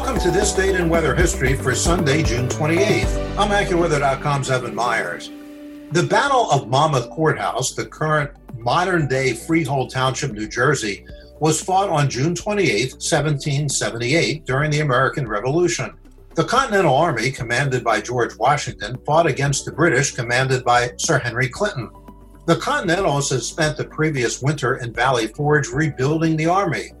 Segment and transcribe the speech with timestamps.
[0.00, 3.36] Welcome to this date in weather history for Sunday, June 28th.
[3.36, 5.28] I'm AccuWeather.com's Evan Myers.
[5.92, 11.06] The Battle of Monmouth Courthouse, the current modern day Freehold Township, New Jersey,
[11.38, 15.92] was fought on June 28, 1778, during the American Revolution.
[16.34, 21.50] The Continental Army, commanded by George Washington, fought against the British, commanded by Sir Henry
[21.50, 21.90] Clinton.
[22.46, 26.92] The Continentals had spent the previous winter in Valley Forge rebuilding the army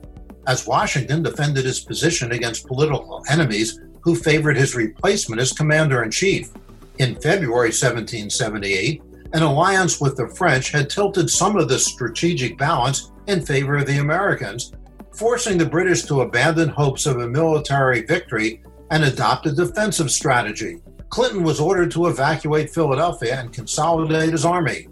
[0.46, 6.10] as Washington defended his position against political enemies who favored his replacement as commander in
[6.10, 6.50] chief.
[6.98, 13.12] In February 1778, an alliance with the French had tilted some of the strategic balance
[13.26, 14.72] in favor of the Americans,
[15.12, 20.78] forcing the British to abandon hopes of a military victory and adopt a defensive strategy.
[21.10, 24.88] Clinton was ordered to evacuate Philadelphia and consolidate his army.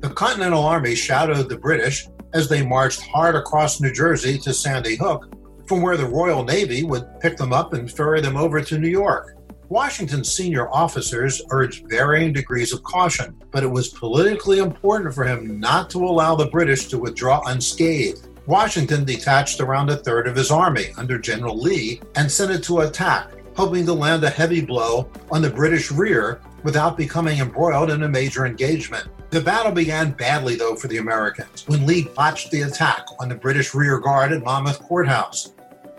[0.00, 4.96] The Continental Army shadowed the British as they marched hard across New Jersey to Sandy
[4.96, 5.34] Hook,
[5.66, 8.88] from where the Royal Navy would pick them up and ferry them over to New
[8.88, 9.36] York.
[9.68, 15.60] Washington's senior officers urged varying degrees of caution, but it was politically important for him
[15.60, 18.26] not to allow the British to withdraw unscathed.
[18.46, 22.80] Washington detached around a third of his army under General Lee and sent it to
[22.80, 28.02] attack, hoping to land a heavy blow on the British rear without becoming embroiled in
[28.02, 29.06] a major engagement.
[29.30, 33.36] The battle began badly, though, for the Americans when Lee botched the attack on the
[33.36, 35.52] British rear guard at Monmouth Courthouse.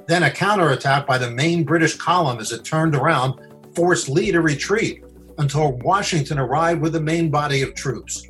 [0.06, 3.40] Then a counterattack by the main British column as it turned around
[3.74, 5.06] forced Lee to retreat
[5.38, 8.28] until Washington arrived with the main body of troops.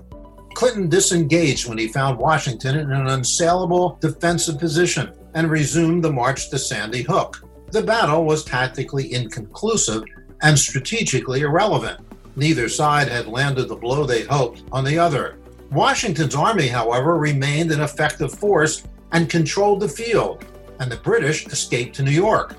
[0.54, 6.52] Clinton disengaged when he found Washington in an unsaleable defensive position and resumed the march
[6.52, 7.44] to Sandy Hook.
[7.72, 10.04] The battle was tactically inconclusive
[10.42, 12.00] and strategically irrelevant.
[12.36, 15.38] Neither side had landed the blow they hoped on the other.
[15.72, 20.46] Washington's army, however, remained an effective force and controlled the field,
[20.80, 22.56] and the British escaped to New York.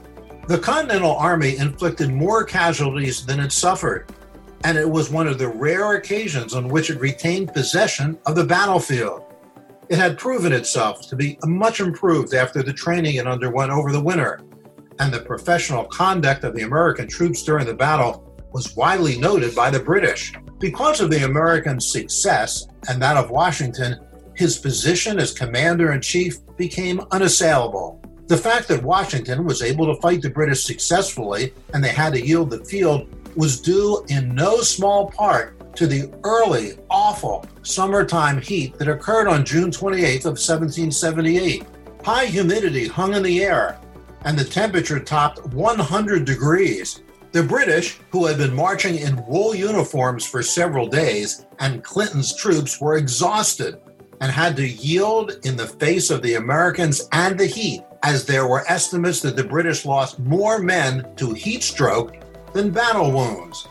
[0.48, 4.12] The Continental Army inflicted more casualties than it suffered,
[4.64, 8.44] and it was one of the rare occasions on which it retained possession of the
[8.44, 9.24] battlefield.
[9.88, 14.02] It had proven itself to be much improved after the training it underwent over the
[14.02, 14.40] winter,
[14.98, 19.70] and the professional conduct of the American troops during the battle was widely noted by
[19.70, 20.32] the British.
[20.58, 23.98] Because of the American success and that of Washington,
[24.34, 28.00] his position as commander in chief became unassailable.
[28.28, 32.24] The fact that Washington was able to fight the British successfully and they had to
[32.24, 38.78] yield the field was due in no small part to the early, awful summertime heat
[38.78, 41.64] that occurred on June 28th of 1778.
[42.04, 43.78] High humidity hung in the air,
[44.24, 47.02] and the temperature topped 100 degrees,
[47.32, 52.78] the British, who had been marching in wool uniforms for several days, and Clinton's troops
[52.78, 53.80] were exhausted
[54.20, 58.46] and had to yield in the face of the Americans and the heat, as there
[58.46, 62.16] were estimates that the British lost more men to heat stroke
[62.52, 63.66] than battle wounds.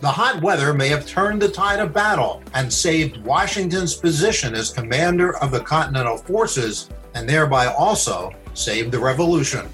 [0.00, 4.70] The hot weather may have turned the tide of battle and saved Washington's position as
[4.70, 9.68] commander of the Continental Forces, and thereby also saved the revolution.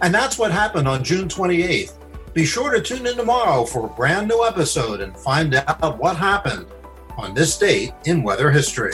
[0.00, 1.98] And that's what happened on June 28th
[2.34, 6.16] be sure to tune in tomorrow for a brand new episode and find out what
[6.16, 6.66] happened
[7.16, 8.92] on this date in weather history.